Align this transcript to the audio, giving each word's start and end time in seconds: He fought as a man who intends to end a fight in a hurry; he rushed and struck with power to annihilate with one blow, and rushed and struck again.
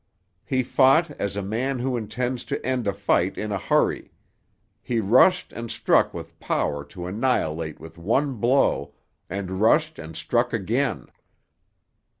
He 0.43 0.63
fought 0.63 1.11
as 1.21 1.37
a 1.37 1.43
man 1.43 1.77
who 1.77 1.95
intends 1.95 2.43
to 2.45 2.65
end 2.65 2.87
a 2.87 2.91
fight 2.91 3.37
in 3.37 3.51
a 3.51 3.59
hurry; 3.59 4.11
he 4.81 4.99
rushed 4.99 5.53
and 5.53 5.69
struck 5.69 6.11
with 6.11 6.39
power 6.39 6.83
to 6.85 7.05
annihilate 7.05 7.79
with 7.79 7.99
one 7.99 8.37
blow, 8.37 8.95
and 9.29 9.61
rushed 9.61 9.99
and 9.99 10.15
struck 10.15 10.53
again. 10.53 11.05